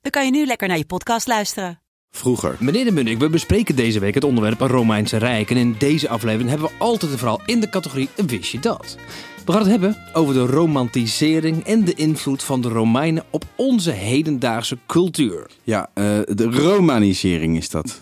[0.00, 1.80] dan kan je nu lekker naar je podcast luisteren.
[2.10, 2.56] Vroeger.
[2.58, 5.50] Meneer de Munnik, we bespreken deze week het onderwerp Romeinse Rijk.
[5.50, 8.96] En in deze aflevering hebben we altijd en vooral in de categorie Wist je dat?
[9.44, 13.90] We gaan het hebben over de romantisering en de invloed van de Romeinen op onze
[13.90, 15.50] hedendaagse cultuur.
[15.62, 18.00] Ja, eh, de romanisering is dat.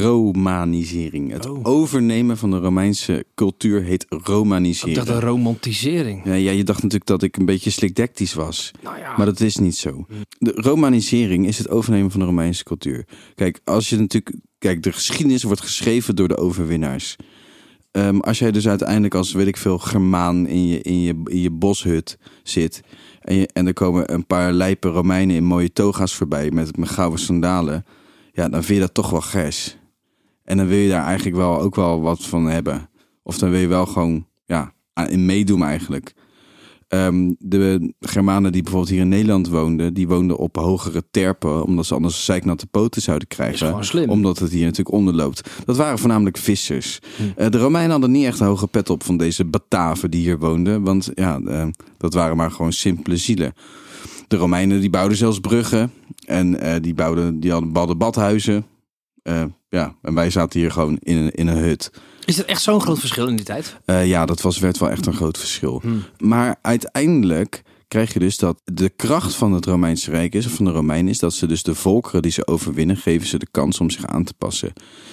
[0.00, 1.32] Romanisering.
[1.32, 1.58] Het Oh.
[1.62, 4.96] overnemen van de Romeinse cultuur heet Ik romanisering.
[4.96, 6.24] dacht de romantisering.
[6.24, 8.70] Ja, ja, je dacht natuurlijk dat ik een beetje slikdectisch was.
[8.82, 9.16] Nou ja.
[9.16, 10.06] Maar dat is niet zo.
[10.38, 13.04] De romanisering is het overnemen van de Romeinse cultuur.
[13.34, 14.34] Kijk, als je natuurlijk.
[14.58, 17.16] Kijk, de geschiedenis wordt geschreven door de overwinnaars.
[17.90, 21.40] Ehm, als jij dus uiteindelijk als, weet ik veel, Germaan in je, in je, in
[21.40, 22.80] je boshut zit.
[23.20, 26.88] En, je, en er komen een paar lijpe Romeinen in mooie toga's voorbij met, met
[26.88, 27.84] gouden sandalen.
[28.36, 29.76] Ja, dan vind je dat toch wel gers.
[30.44, 32.88] En dan wil je daar eigenlijk wel ook wel wat van hebben.
[33.22, 34.72] Of dan wil je wel gewoon ja,
[35.08, 36.14] in meedoen eigenlijk.
[36.88, 41.86] Ehm, de Germanen die bijvoorbeeld hier in Nederland woonden, die woonden op hogere terpen, omdat
[41.86, 43.84] ze anders zeiknatte poten zouden krijgen.
[43.84, 44.10] slim.
[44.10, 45.50] Omdat het hier natuurlijk onderloopt.
[45.64, 46.98] Dat waren voornamelijk vissers.
[47.36, 50.38] Eh, de Romeinen hadden niet echt een hoge pet op van deze Bataven die hier
[50.38, 53.52] woonden, want ja, eh, dat waren maar gewoon simpele zielen.
[54.28, 55.92] De Romeinen die bouwden zelfs bruggen
[56.26, 58.66] en eh, die, bouwden, die hadden, hadden badhuizen.
[59.22, 61.90] Eh, ja, en wij zaten hier gewoon in een, in een hut.
[62.24, 63.76] Is er echt zo'n groot verschil in die tijd?
[63.84, 65.82] Eh, ja, dat was, werd wel echt een groot verschil.
[66.18, 70.64] Maar uiteindelijk krijg je dus dat de kracht van het Romeinse Rijk is, of van
[70.64, 73.80] de Romeinen, is dat ze dus de volkeren die ze overwinnen, geven ze de kans
[73.80, 74.72] om zich aan te passen.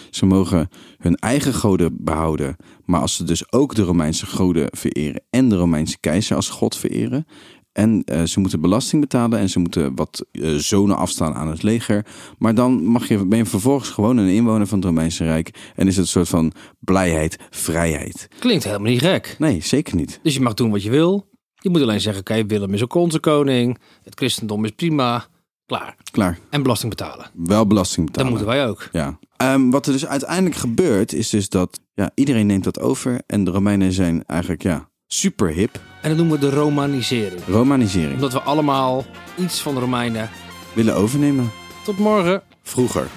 [0.09, 5.22] Ze mogen hun eigen goden behouden, maar als ze dus ook de Romeinse goden vereren
[5.30, 7.25] en de Romeinse keizer als god vereren.
[7.73, 11.63] En eh, ze moeten belasting betalen en ze moeten wat eh, zonen afstaan aan het
[11.63, 12.06] leger.
[12.38, 15.72] Maar dan mag je, ben je vervolgens gewoon een inwoner van het Romeinse Rijk.
[15.75, 18.28] En is het een soort van blijheid, vrijheid.
[18.39, 19.35] Klinkt helemaal niet gek.
[19.39, 20.19] Nee, zeker niet.
[20.23, 21.29] Dus je mag doen wat je wil.
[21.56, 23.78] Je moet alleen zeggen, oké, Willem is ook onze koning.
[24.03, 25.25] Het christendom is prima.
[25.66, 25.95] Klaar.
[26.12, 26.39] Klaar.
[26.50, 27.25] En belasting betalen.
[27.33, 28.31] Wel belasting Dat betalen.
[28.31, 28.89] moeten wij ook.
[28.91, 29.19] Ja.
[29.38, 33.22] Ehm, wat er dus uiteindelijk gebeurt, is dus dat ja, iedereen neemt dat over.
[33.25, 35.79] En de Romeinen zijn eigenlijk ja, super hip.
[36.01, 37.41] En dat noemen we de romanisering.
[37.47, 38.13] Romanisering.
[38.13, 39.06] Omdat we allemaal
[39.38, 40.29] iets van de Romeinen.
[40.74, 41.51] Willen overnemen.
[41.84, 42.41] Tot morgen.
[42.63, 43.07] Vroeger.